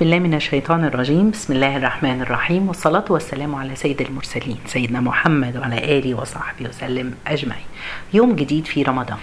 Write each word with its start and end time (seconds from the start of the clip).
بالله 0.00 0.18
من 0.18 0.34
الشيطان 0.34 0.84
الرجيم. 0.84 1.30
بسم 1.30 1.52
الله 1.52 1.76
الرحمن 1.76 2.22
الرحيم. 2.22 2.68
والصلاة 2.68 3.04
والسلام 3.10 3.54
على 3.54 3.76
سيد 3.76 4.00
المرسلين 4.00 4.58
سيدنا 4.66 5.00
محمد 5.00 5.56
وعلى 5.56 5.98
آله 5.98 6.14
وصحبه 6.14 6.68
وسلم 6.68 7.14
أجمعين. 7.26 7.64
يوم 8.12 8.36
جديد 8.36 8.66
في 8.66 8.82
رمضان. 8.82 9.18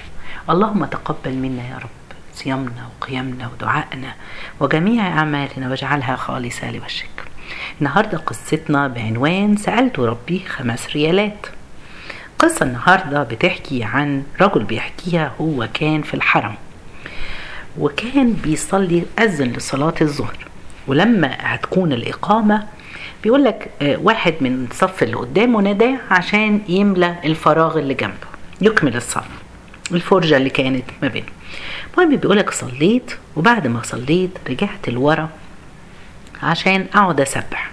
اللهم 0.49 0.85
تقبل 0.85 1.33
منا 1.33 1.67
يا 1.69 1.77
رب 1.77 2.17
صيامنا 2.35 2.89
وقيامنا 3.01 3.49
ودعائنا 3.53 4.13
وجميع 4.59 5.07
أعمالنا 5.07 5.69
واجعلها 5.69 6.15
خالصة 6.15 6.71
لوجهك. 6.71 7.17
النهاردة 7.81 8.17
قصتنا 8.17 8.87
بعنوان 8.87 9.57
سألت 9.57 9.99
ربي 9.99 10.39
خمس 10.39 10.89
ريالات. 10.95 11.47
قصة 12.39 12.65
النهاردة 12.65 13.23
بتحكي 13.23 13.83
عن 13.83 14.23
رجل 14.41 14.63
بيحكيها 14.63 15.31
هو 15.41 15.67
كان 15.73 16.01
في 16.01 16.13
الحرم 16.13 16.55
وكان 17.79 18.33
بيصلي 18.33 19.03
أذن 19.19 19.51
لصلاة 19.51 19.95
الظهر. 20.01 20.37
ولما 20.87 21.35
هتكون 21.39 21.93
الإقامة 21.93 22.67
بيقول 23.23 23.43
لك 23.43 23.69
واحد 23.81 24.33
من 24.41 24.67
الصف 24.71 25.03
اللي 25.03 25.15
قدامه 25.15 25.61
ناداه 25.61 25.95
عشان 26.11 26.61
يملى 26.69 27.15
الفراغ 27.25 27.79
اللي 27.79 27.93
جنبه 27.93 28.27
يكمل 28.61 28.95
الصف 28.95 29.25
الفرجة 29.91 30.37
اللي 30.37 30.49
كانت 30.49 30.83
ما 31.01 31.07
بينه 31.07 31.25
المهم 31.97 32.15
بيقول 32.15 32.37
لك 32.37 32.49
صليت 32.53 33.11
وبعد 33.35 33.67
ما 33.67 33.81
صليت 33.83 34.31
رجعت 34.49 34.89
لورا 34.89 35.29
عشان 36.43 36.85
أقعد 36.93 37.21
أسبح. 37.21 37.71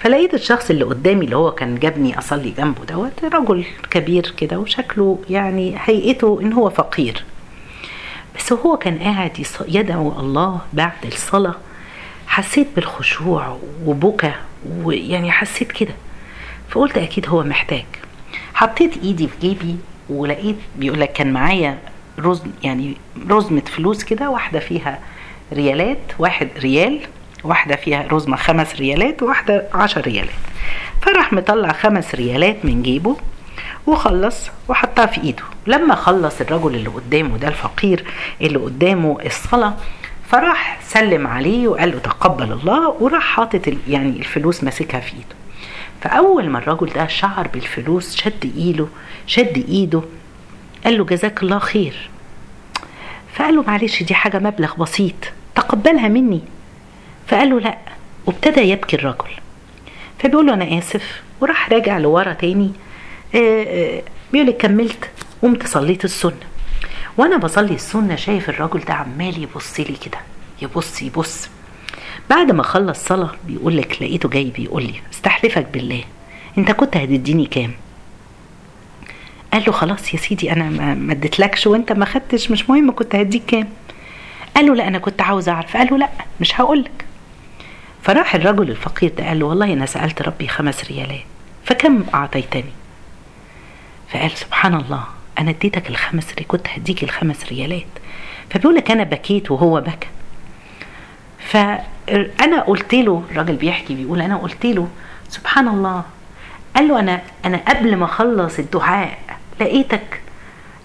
فلقيت 0.00 0.34
الشخص 0.34 0.70
اللي 0.70 0.84
قدامي 0.84 1.24
اللي 1.24 1.36
هو 1.36 1.50
كان 1.50 1.78
جابني 1.78 2.18
أصلي 2.18 2.50
جنبه 2.50 2.84
دوت 2.84 3.24
رجل 3.34 3.64
كبير 3.90 4.34
كده 4.36 4.58
وشكله 4.58 5.18
يعني 5.30 5.74
هيئته 5.84 6.38
إن 6.42 6.52
هو 6.52 6.70
فقير. 6.70 7.24
بس 8.36 8.52
هو 8.52 8.76
كان 8.76 8.98
قاعد 8.98 9.46
يدعو 9.68 10.20
الله 10.20 10.60
بعد 10.72 11.06
الصلاة 11.06 11.54
حسيت 12.36 12.66
بالخشوع 12.76 13.58
وبكى 13.86 14.32
ويعني 14.82 15.32
حسيت 15.32 15.72
كده. 15.72 15.94
فقلت 16.70 16.98
أكيد 16.98 17.28
هو 17.28 17.42
محتاج. 17.42 17.84
حطيت 18.54 19.02
إيدي 19.02 19.28
في 19.28 19.34
جيبي 19.40 19.76
ولقيت 20.10 20.56
بيقول 20.76 21.00
لك 21.00 21.12
كان 21.12 21.32
معايا 21.32 21.78
رز 22.18 22.42
يعني 22.62 22.96
رزمة 23.28 23.60
فلوس 23.60 24.04
كده 24.04 24.30
واحدة 24.30 24.58
فيها 24.60 24.98
ريالات 25.52 25.98
واحد 26.18 26.48
ريال 26.58 27.00
واحدة 27.44 27.76
فيها 27.76 28.06
رزمة 28.12 28.36
خمس 28.36 28.74
ريالات 28.74 29.22
وواحدة 29.22 29.68
عشر 29.74 30.00
ريالات. 30.00 30.34
فراح 31.02 31.32
مطلع 31.32 31.72
خمس 31.72 32.14
ريالات 32.14 32.64
من 32.64 32.82
جيبه 32.82 33.16
وخلص 33.86 34.50
وحطها 34.68 35.06
في 35.06 35.20
إيده. 35.22 35.42
لما 35.66 35.94
خلص 35.94 36.40
الرجل 36.40 36.74
اللي 36.74 36.88
قدامه 36.88 37.36
ده 37.38 37.48
الفقير 37.48 38.04
اللي 38.40 38.58
قدامه 38.58 39.18
الصلاة 39.26 39.74
فراح 40.30 40.78
سلم 40.82 41.26
عليه 41.26 41.68
وقال 41.68 41.90
له 41.90 41.98
تقبل 41.98 42.52
الله 42.52 42.88
وراح 42.88 43.22
حاطط 43.22 43.68
يعني 43.88 44.08
الفلوس 44.08 44.64
ماسكها 44.64 45.00
في 45.00 45.12
ايده. 45.12 45.36
فأول 46.00 46.50
ما 46.50 46.58
الرجل 46.58 46.86
ده 46.92 47.06
شعر 47.06 47.48
بالفلوس 47.48 48.16
شد 48.16 48.52
إيده 48.56 48.86
شد 49.26 49.64
إيده 49.68 50.02
قال 50.84 50.98
له 50.98 51.04
جزاك 51.04 51.42
الله 51.42 51.58
خير. 51.58 52.10
فقال 53.34 53.56
له 53.56 53.62
معلش 53.62 54.02
دي 54.02 54.14
حاجة 54.14 54.38
مبلغ 54.38 54.74
بسيط 54.74 55.14
تقبلها 55.54 56.08
مني. 56.08 56.42
فقال 57.26 57.50
له 57.50 57.60
لا 57.60 57.78
وابتدى 58.26 58.60
يبكي 58.60 58.96
الرجل. 58.96 59.30
فبيقول 60.18 60.46
له 60.46 60.54
أنا 60.54 60.78
آسف 60.78 61.22
وراح 61.40 61.72
راجع 61.72 61.98
لورا 61.98 62.32
تاني 62.32 62.72
بيقول 64.32 64.46
لك 64.46 64.56
كملت 64.56 65.10
قمت 65.42 65.66
صليت 65.66 66.04
السنة. 66.04 66.46
وأنا 67.16 67.36
بصلي 67.36 67.74
السنة 67.74 68.16
شايف 68.16 68.48
الراجل 68.48 68.80
ده 68.80 68.94
عمال 68.94 69.42
يبص 69.42 69.80
لي 69.80 69.96
كده. 70.04 70.18
يبص 70.62 71.02
يبص. 71.02 71.48
بعد 72.30 72.50
ما 72.52 72.62
خلص 72.62 73.04
صلاة 73.04 73.30
بيقول 73.44 73.76
لك 73.76 74.02
لقيته 74.02 74.28
جاي 74.28 74.44
بيقول 74.50 74.82
لي 74.82 74.94
استحلفك 75.12 75.66
بالله. 75.72 76.04
انت 76.58 76.70
كنت 76.70 76.96
هتديني 76.96 77.46
كام؟ 77.46 77.70
قال 79.52 79.62
له 79.66 79.72
خلاص 79.72 80.14
يا 80.14 80.18
سيدي 80.18 80.52
أنا 80.52 80.94
ما 80.94 81.12
اديتلكش 81.12 81.66
وانت 81.66 81.92
ما 81.92 82.04
خدتش. 82.04 82.50
مش 82.50 82.70
مهم 82.70 82.90
كنت 82.94 83.14
هديك 83.14 83.42
كام؟ 83.46 83.68
قال 84.56 84.66
له 84.66 84.74
لا 84.74 84.88
أنا 84.88 84.98
كنت 84.98 85.22
عاوز 85.22 85.48
أعرف. 85.48 85.76
قال 85.76 85.88
له 85.90 85.98
لا 85.98 86.08
مش 86.40 86.60
هقول 86.60 86.80
لك 86.80 87.04
فراح 88.02 88.34
الرجل 88.34 88.70
الفقير 88.70 89.12
ده 89.18 89.28
قال 89.28 89.38
له 89.38 89.46
والله 89.46 89.72
أنا 89.72 89.86
سألت 89.86 90.22
ربي 90.22 90.48
خمس 90.48 90.84
ريالات 90.84 91.20
فكم 91.64 92.04
أعطيتني؟ 92.14 92.64
فقال 94.12 94.30
سبحان 94.30 94.74
الله. 94.74 95.04
أنا 95.38 95.50
اديتك 95.50 95.90
الخمس 95.90 96.26
ريالات 96.28 96.46
كنت 96.46 96.66
هديك 96.68 97.02
الخمس 97.02 97.44
ريالات. 97.44 97.86
فبيقول 98.50 98.74
لك 98.74 98.90
أنا 98.90 99.04
بكيت 99.04 99.50
وهو 99.50 99.80
بكى. 99.80 100.08
فانا 101.38 102.60
قلت 102.60 102.94
له 102.94 103.22
الراجل 103.30 103.56
بيحكي 103.56 103.94
بيقول 103.94 104.20
أنا 104.20 104.36
قلت 104.36 104.66
له 104.66 104.88
سبحان 105.28 105.68
الله. 105.68 106.02
قال 106.76 106.88
له 106.88 107.00
أنا 107.00 107.20
أنا 107.44 107.56
قبل 107.68 107.96
ما 107.96 108.04
أخلص 108.04 108.58
الدعاء 108.58 109.18
لقيتك 109.60 110.20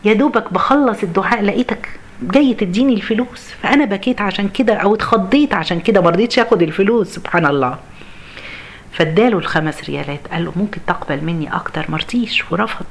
يا 0.05 0.13
دوبك 0.13 0.53
بخلص 0.53 1.03
الدعاء 1.03 1.41
لقيتك 1.41 1.89
جاي 2.21 2.53
تديني 2.53 2.93
الفلوس. 2.93 3.49
فأنا 3.61 3.85
بكيت 3.85 4.21
عشان 4.21 4.49
كده 4.49 4.73
أو 4.73 4.95
اتخضيت 4.95 5.53
عشان 5.53 5.79
كده 5.79 6.01
ما 6.01 6.09
رضيتش 6.09 6.39
آخد 6.39 6.61
الفلوس 6.61 7.07
سبحان 7.07 7.45
الله. 7.45 7.77
فاداله 8.91 9.37
الخمس 9.37 9.89
ريالات 9.89 10.27
قال 10.31 10.45
له 10.45 10.53
ممكن 10.55 10.81
تقبل 10.87 11.25
مني 11.25 11.55
أكتر؟ 11.55 11.85
مرضيش 11.89 12.51
ورفض. 12.51 12.85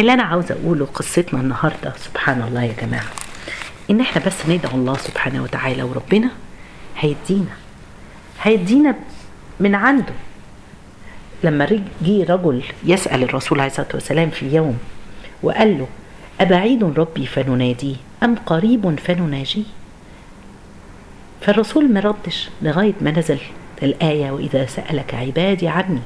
اللي 0.00 0.12
أنا 0.12 0.22
عاوزه 0.22 0.54
أقوله 0.54 0.86
قصتنا 0.94 1.40
النهارده 1.40 1.92
سبحان 1.96 2.42
الله 2.42 2.62
يا 2.62 2.74
جماعة 2.82 3.10
إن 3.90 4.00
إحنا 4.00 4.22
بس 4.26 4.46
ندعو 4.48 4.74
الله 4.76 4.96
سبحانه 4.96 5.42
وتعالى 5.42 5.82
وربنا 5.82 6.30
هيدينا 6.98 7.56
هيدينا 8.42 8.94
من 9.60 9.74
عنده. 9.74 10.12
لما 11.44 11.64
جه 12.02 12.24
رجل 12.32 12.62
يسأل 12.84 13.22
الرسول 13.22 13.60
عليه 13.60 13.70
الصلاة 13.70 13.88
والسلام 13.94 14.30
في 14.30 14.54
يوم 14.56 14.78
وقال 15.42 15.78
له 15.78 15.86
أبعيد 16.40 16.84
ربي 16.84 17.26
فنناديه؟ 17.26 17.96
أم 18.22 18.34
قريب 18.34 18.98
فنناجيه؟ 19.00 19.62
فالرسول 21.40 21.92
ما 21.92 22.00
ردش 22.00 22.48
لغاية 22.62 22.94
ما 23.00 23.10
نزل 23.10 23.38
الآية 23.82 24.30
وإذا 24.30 24.66
سألك 24.66 25.14
عبادي 25.14 25.68
عني 25.68 26.00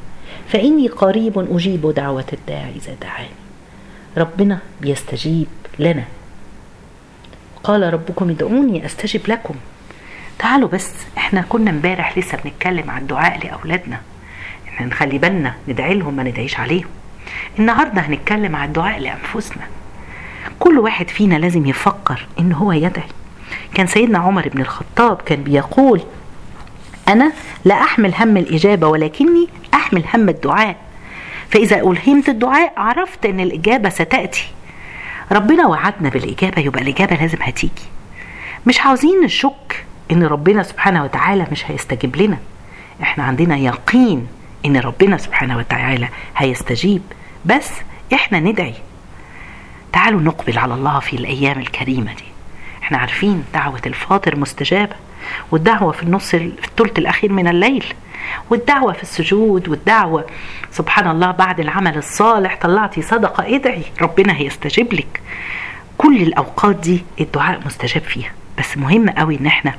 فإني 0.48 0.88
قريب 0.88 1.38
أجيب 1.56 1.90
دعوة 1.96 2.24
الداعي 2.32 2.72
إذا 2.76 2.94
دعاني. 3.02 3.45
ربنا 4.18 4.58
بيستجيب 4.80 5.46
لنا. 5.78 6.04
قال 7.64 7.92
ربكم 7.94 8.30
ادعوني 8.30 8.86
أستجب 8.86 9.20
لكم. 9.28 9.54
تعالوا 10.38 10.68
بس 10.68 10.92
إحنا 11.18 11.44
كنا 11.48 11.70
امبارح 11.70 12.18
لسه 12.18 12.38
بنتكلم 12.44 12.90
عن 12.90 13.02
الدعاء 13.02 13.46
لأولادنا. 13.46 14.00
إحنا 14.68 14.86
نخلي 14.86 15.18
بالنا 15.18 15.54
ندعي 15.68 15.94
لهم 15.94 16.16
ما 16.16 16.22
ندعيش 16.22 16.60
عليهم. 16.60 16.88
النهارده 17.58 18.00
هنتكلم 18.00 18.56
عن 18.56 18.68
الدعاء 18.68 18.98
لأنفسنا. 18.98 19.62
كل 20.58 20.78
واحد 20.78 21.08
فينا 21.08 21.34
لازم 21.34 21.66
يفكر 21.66 22.26
إن 22.38 22.52
هو 22.52 22.72
يدعي. 22.72 23.08
كان 23.74 23.86
سيدنا 23.86 24.18
عمر 24.18 24.48
بن 24.48 24.60
الخطاب 24.60 25.16
كان 25.16 25.42
بيقول 25.42 26.00
أنا 27.08 27.32
لا 27.64 27.74
أحمل 27.74 28.14
هم 28.14 28.36
الإجابة 28.36 28.88
ولكني 28.88 29.48
أحمل 29.74 30.04
هم 30.14 30.28
الدعاء. 30.28 30.76
فإذا 31.50 31.76
ألهمت 31.76 32.28
الدعاء 32.28 32.72
عرفت 32.76 33.26
إن 33.26 33.40
الإجابة 33.40 33.88
ستأتي. 33.88 34.44
ربنا 35.32 35.66
وعدنا 35.66 36.08
بالإجابة 36.08 36.62
يبقى 36.62 36.82
الإجابة 36.82 37.16
لازم 37.16 37.38
هتيجي. 37.40 37.82
مش 38.66 38.80
عاوزين 38.80 39.20
نشك 39.24 39.84
إن 40.12 40.22
ربنا 40.22 40.62
سبحانه 40.62 41.04
وتعالى 41.04 41.46
مش 41.52 41.70
هيستجيب 41.70 42.16
لنا. 42.16 42.38
إحنا 43.02 43.24
عندنا 43.24 43.56
يقين 43.56 44.26
إن 44.66 44.76
ربنا 44.76 45.16
سبحانه 45.18 45.56
وتعالى 45.58 46.08
هيستجيب. 46.36 47.02
بس 47.44 47.70
إحنا 48.12 48.40
ندعي. 48.40 48.74
تعالوا 49.92 50.20
نقبل 50.20 50.58
على 50.58 50.74
الله 50.74 51.00
في 51.00 51.16
الأيام 51.16 51.58
الكريمة 51.58 52.14
دي. 52.14 52.24
إحنا 52.82 52.98
عارفين 52.98 53.44
دعوة 53.54 53.80
الفاطر 53.86 54.36
مستجابة 54.36 54.96
والدعوة 55.50 55.92
في 55.92 56.02
النص 56.02 56.30
في 56.30 56.36
الثلث 56.64 56.98
الأخير 56.98 57.32
من 57.32 57.48
الليل. 57.48 57.84
والدعوة 58.50 58.92
في 58.92 59.02
السجود 59.02 59.68
والدعوة. 59.68 60.26
سبحان 60.72 61.10
الله 61.10 61.30
بعد 61.30 61.60
العمل 61.60 61.96
الصالح 61.96 62.58
طلعتي 62.60 63.02
صدقة 63.02 63.56
ادعي 63.56 63.82
ربنا 64.02 64.36
هيستجيب 64.36 64.92
لك. 64.92 65.20
كل 65.98 66.22
الأوقات 66.22 66.76
دي 66.76 67.04
الدعاء 67.20 67.60
مستجاب 67.66 68.02
فيها. 68.02 68.32
بس 68.58 68.76
مهم 68.76 69.10
قوي 69.10 69.38
إن 69.40 69.46
إحنا 69.46 69.74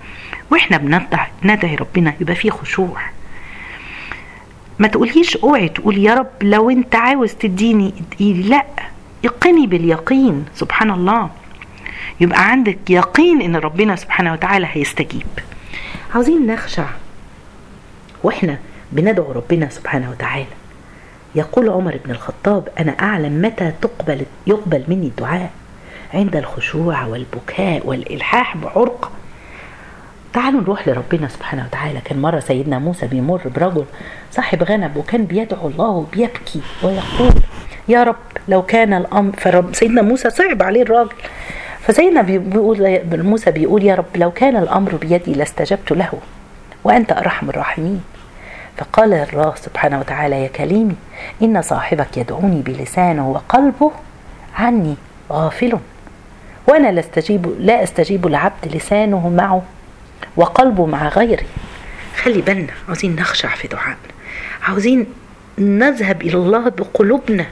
وإحنا 0.52 0.78
بندعي 0.78 1.28
ندعي 1.44 1.76
ربنا 1.76 2.14
يبقى 2.22 2.36
فيه 2.36 2.50
خشوع. 2.50 3.02
ما 4.80 4.88
تقوليش 4.88 5.38
اوعي 5.38 5.70
تقول 5.70 5.98
يا 5.98 6.14
رب 6.14 6.32
لو 6.42 6.70
انت 6.70 6.96
عاوز 6.96 7.34
تديني 7.34 7.94
اديني 8.14 8.44
لا 8.44 8.66
اقني 9.26 9.68
باليقين. 9.68 10.46
سبحان 10.56 10.92
الله 10.92 11.30
يبقى 12.20 12.50
عندك 12.50 12.78
يقين 12.90 13.42
إن 13.42 13.56
ربنا 13.56 13.96
سبحانه 13.96 14.34
وتعالى 14.34 14.68
هيستجيب. 14.72 15.28
عاوزين 16.14 16.48
نخشع. 16.48 16.86
وإحنا 18.28 18.58
بندعو 18.92 19.32
ربنا 19.32 19.70
سبحانه 19.70 20.10
وتعالى. 20.12 20.46
يقول 21.36 21.70
عمر 21.70 22.00
بن 22.06 22.12
الخطاب 22.12 22.70
أنا 22.80 22.92
أعلم 22.92 23.42
متى 23.42 23.72
تقبل 23.82 24.26
يقبل 24.48 24.84
مني 24.88 25.08
الدعاء؟ 25.08 25.50
عند 26.14 26.36
الخشوع 26.36 27.06
والبكاء 27.06 27.82
والإلحاح 27.88 28.58
بعرقه 28.58 29.10
تعالوا 30.34 30.62
نروح 30.62 30.88
لربنا 30.88 31.28
سبحانه 31.28 31.66
وتعالى. 31.66 32.02
كان 32.02 32.22
مرة 32.22 32.40
سيدنا 32.40 32.80
موسى 32.80 33.08
بيمر 33.08 33.42
برجل 33.56 33.86
صاحب 34.32 34.64
غنم 34.64 34.92
وكان 34.96 35.26
بيدعو 35.26 35.68
الله 35.68 35.90
وبيبكي 35.90 36.62
ويقول 36.84 37.34
يا 37.88 38.04
رب 38.04 38.16
لو 38.48 38.62
كان 38.62 38.94
الأمر 38.94 39.36
فرب 39.38 39.76
سيدنا 39.76 40.02
موسى 40.02 40.30
صعب 40.30 40.64
عليه 40.64 40.82
الراجل. 40.82 41.16
فسيدنا 41.82 42.22
بيقول 42.22 43.00
موسى 43.24 43.52
بيقول 43.52 43.84
يا 43.84 43.96
رب 43.96 44.18
لو 44.18 44.32
كان 44.32 44.58
الأمر 44.58 44.96
بيدي 44.96 45.34
لاستجبت 45.34 45.92
له 45.92 46.12
وأنت 46.84 47.12
أرحم 47.12 47.50
الراحمين. 47.50 48.02
فقال 48.78 49.14
الله 49.14 49.56
سبحانه 49.56 50.00
وتعالى 50.00 50.44
يا 50.44 50.48
كليمي 50.48 50.96
إن 51.42 51.62
صاحبك 51.62 52.18
يدعوني 52.18 52.62
بلسانه 52.62 53.30
وقلبه 53.30 53.92
عني 54.56 54.96
غافل 55.32 55.80
وأنا 56.68 56.92
لا 56.92 57.00
أستجيب 57.00 57.56
لا 57.60 57.84
أستجيب 57.84 58.28
لعبد 58.28 58.76
لسانه 58.76 59.30
معه 59.30 59.64
وقلبه 60.36 60.86
مع 60.86 61.08
غيري. 61.08 61.46
خلي 62.18 62.42
بالنا 62.42 62.74
عاوزين 62.88 63.16
نخشع 63.16 63.56
في 63.56 63.68
دعائنا 63.68 63.98
عاوزين 64.64 65.06
نذهب 65.58 66.22
إلى 66.22 66.34
الله 66.36 66.70
بقلوبنا. 66.70 67.46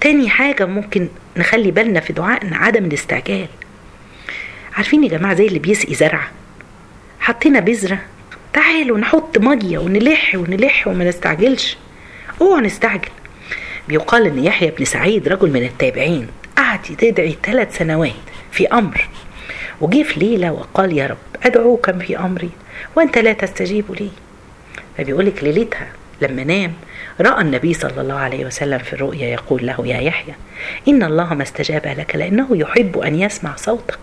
تاني 0.00 0.28
حاجة 0.28 0.66
ممكن 0.66 1.08
نخلي 1.36 1.70
بالنا 1.70 2.00
في 2.00 2.12
دعائنا 2.12 2.56
عدم 2.56 2.84
الاستعجال. 2.84 3.48
عارفين 4.76 5.04
يا 5.04 5.08
جماعة 5.08 5.34
زي 5.34 5.46
اللي 5.46 5.58
بيسقي 5.58 5.94
زرعة؟ 5.94 6.28
حطينا 7.20 7.60
بذرة 7.60 7.98
تعالوا 8.52 8.98
نحط 8.98 9.38
مية 9.38 9.78
ونلح 9.78 10.34
ونلح 10.34 10.86
وما 10.86 11.04
نستعجلش. 11.04 11.76
اوعى 12.40 12.60
نستعجل. 12.60 13.08
بيقال 13.88 14.26
إن 14.26 14.44
يحيى 14.44 14.70
بن 14.70 14.84
سعيد 14.84 15.28
رجل 15.28 15.50
من 15.50 15.62
التابعين 15.62 16.28
قعد 16.56 17.02
يدعي 17.02 17.36
ثلاث 17.42 17.78
سنوات 17.78 18.12
في 18.52 18.66
أمر. 18.68 19.08
وجي 19.80 20.04
في 20.04 20.20
ليلة 20.20 20.52
وقال 20.52 20.98
يا 20.98 21.06
رب 21.06 21.16
أدعوك 21.42 21.90
في 21.90 22.18
أمري 22.18 22.50
وأنت 22.96 23.18
لا 23.18 23.32
تستجيب 23.32 23.84
لي. 24.00 24.10
فبيقول 24.98 25.26
لك 25.26 25.44
ليلتها 25.44 25.88
لما 26.22 26.44
نام 26.44 26.72
رأى 27.20 27.40
النبي 27.40 27.74
صلى 27.74 28.00
الله 28.00 28.14
عليه 28.14 28.44
وسلم 28.44 28.78
في 28.78 28.92
الرؤيا 28.92 29.26
يقول 29.26 29.66
له 29.66 29.86
يا 29.86 30.00
يحيى 30.00 30.34
إن 30.88 31.02
الله 31.02 31.34
ما 31.34 31.42
استجاب 31.42 31.86
لك 31.98 32.16
لأنه 32.16 32.48
يحب 32.50 32.98
أن 32.98 33.14
يسمع 33.20 33.56
صوتك. 33.56 33.98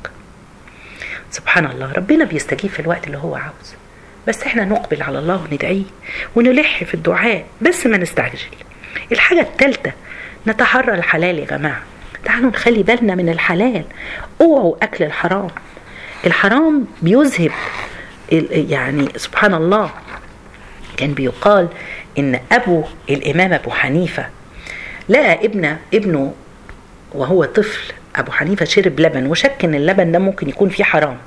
سبحان 1.32 1.66
الله 1.66 1.92
ربنا 1.92 2.26
بيستجيب 2.26 2.72
في 2.72 2.80
الوقت 2.80 3.08
اللي 3.08 3.18
هو 3.18 3.36
عاوز 3.36 3.76
بس 4.28 4.44
إحنا 4.44 4.66
نقبل 4.66 5.04
على 5.04 5.20
الله 5.20 5.48
وندعيه 5.52 5.84
ونلح 6.36 6.84
في 6.84 6.94
الدعاء 6.94 7.46
بس 7.62 7.88
ما 7.88 7.98
نستعجل. 7.98 8.40
الحاجة 9.12 9.42
الثالثة 9.42 9.92
نتحرى 10.48 10.94
الحلال 10.94 11.40
يا 11.40 11.46
جماعة. 11.46 11.82
تعالوا 12.26 12.50
نخلي 12.50 12.84
بالنا 12.84 13.16
من 13.16 13.30
الحلال. 13.30 13.84
اوعوا 14.42 14.76
أكل 14.82 15.04
الحرام. 15.04 15.48
الحرام 16.26 16.86
بيذهب 17.02 17.52
يعني 18.52 19.08
سبحان 19.16 19.54
الله 19.54 19.92
كان 20.98 21.14
بيقال 21.14 21.68
إن 22.20 22.40
أبو 22.52 22.84
الإمام 23.10 23.54
أبو 23.54 23.72
حنيفة 23.72 24.26
لقى 25.10 25.46
ابن 25.46 25.78
ابنه 25.94 26.34
وهو 27.12 27.46
طفل 27.46 27.94
أبو 28.16 28.32
حنيفة 28.32 28.66
شرب 28.66 29.00
لبن 29.00 29.28
وشك 29.28 29.64
إن 29.64 29.76
اللبن 29.76 30.12
ده 30.12 30.20
ممكن 30.20 30.50
يكون 30.50 30.70
فيه 30.70 30.84
حرام. 30.84 31.18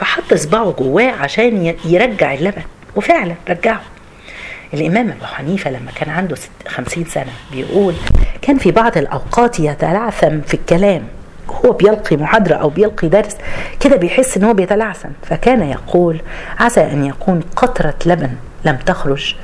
فحط 0.00 0.34
صباعه 0.34 0.74
جواه 0.78 1.12
عشان 1.12 1.74
يرجع 1.84 2.34
اللبن. 2.34 2.62
وفعلا 2.96 3.34
رجعه. 3.48 3.80
الإمام 4.74 5.10
أبو 5.10 5.24
حنيفة 5.24 5.70
لما 5.70 5.90
كان 5.94 6.10
عنده 6.10 6.36
خمسين 6.68 7.04
سنة 7.04 7.32
بيقول 7.52 7.94
كان 8.42 8.58
في 8.58 8.70
بعض 8.70 8.98
الأوقات 8.98 9.60
يتلعثم 9.60 10.40
في 10.40 10.54
الكلام. 10.54 11.02
هو 11.64 11.72
بيلقي 11.72 12.16
محاضرة 12.16 12.54
أو 12.54 12.68
بيلقي 12.68 13.08
درس 13.08 13.36
كده 13.80 13.96
بيحس 13.96 14.36
إن 14.36 14.44
هو 14.44 14.54
بيتلعثم. 14.54 15.08
فكان 15.22 15.62
يقول 15.62 16.20
عسى 16.60 16.80
أن 16.80 17.04
يكون 17.04 17.40
قطرة 17.56 17.94
لبن 18.06 18.30
لم 18.64 18.76
تخرج 18.76 19.34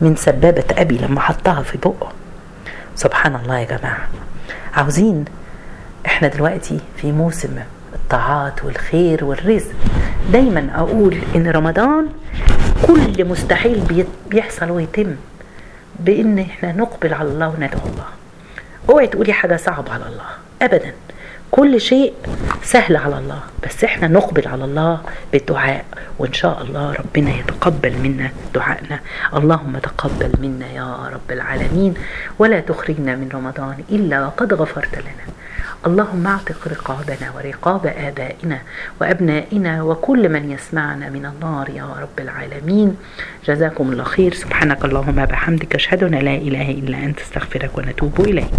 من 0.00 0.16
سبابة 0.16 0.64
أبي 0.78 0.98
لما 0.98 1.20
حطها 1.20 1.62
في 1.62 1.78
بقه. 1.78 2.12
سبحان 2.96 3.34
الله 3.34 3.58
يا 3.58 3.64
جماعة. 3.64 4.08
عاوزين 4.74 5.24
إحنا 6.06 6.28
دلوقتي 6.28 6.80
في 6.96 7.12
موسم 7.12 7.58
الطاعات 7.94 8.64
والخير 8.64 9.24
والرزق. 9.24 9.72
دايما 10.32 10.70
أقول 10.74 11.18
إن 11.36 11.48
رمضان 11.48 12.06
كل 12.86 13.24
مستحيل 13.24 14.04
بيحصل 14.30 14.70
ويتم 14.70 15.16
بإن 16.00 16.38
إحنا 16.38 16.72
نقبل 16.72 17.14
على 17.14 17.28
الله 17.28 17.48
وندعو 17.48 17.86
الله. 17.86 18.06
أوعي 18.90 19.06
تقولي 19.06 19.32
حاجة 19.32 19.56
صعبة 19.56 19.92
على 19.92 20.04
الله. 20.06 20.28
ابدا. 20.62 20.92
كل 21.50 21.80
شيء 21.80 22.12
سهل 22.62 22.96
على 22.96 23.18
الله 23.18 23.40
بس 23.64 23.84
إحنا 23.84 24.08
نقبل 24.08 24.48
على 24.48 24.64
الله 24.64 25.00
بالدعاء 25.32 25.84
وإن 26.18 26.32
شاء 26.32 26.62
الله 26.62 26.92
ربنا 26.92 27.30
يتقبل 27.30 27.92
منا 27.98 28.30
دعائنا. 28.54 29.00
اللهم 29.34 29.78
تقبل 29.78 30.32
منا 30.40 30.72
يا 30.72 31.10
رب 31.12 31.30
العالمين 31.30 31.94
ولا 32.38 32.60
تخرجنا 32.60 33.16
من 33.16 33.28
رمضان 33.34 33.76
إلا 33.90 34.26
وقد 34.26 34.54
غفرت 34.54 34.94
لنا. 34.98 35.26
اللهم 35.86 36.26
اعتق 36.26 36.68
رقابنا 36.68 37.26
ورقاب 37.36 37.86
آبائنا 37.86 38.58
وأبنائنا 39.00 39.82
وكل 39.82 40.28
من 40.28 40.50
يسمعنا 40.50 41.08
من 41.08 41.26
النار 41.26 41.70
يا 41.70 41.88
رب 42.02 42.18
العالمين. 42.18 42.96
جزاكم 43.48 43.92
الله 43.92 44.04
خير. 44.04 44.34
سبحانك 44.34 44.84
اللهم 44.84 45.24
بحمدك 45.24 45.74
أشهد 45.74 46.04
أن 46.04 46.14
لا 46.14 46.34
إله 46.34 46.70
إلا 46.70 46.98
أنت 46.98 47.20
أستغفرك 47.20 47.78
ونتوب 47.78 48.20
إليك. 48.20 48.54